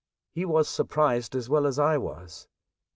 [0.31, 2.47] He was surprised as well as I was.